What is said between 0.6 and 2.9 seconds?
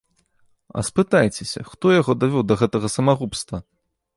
А спытайцеся, хто яго давёў да гэтага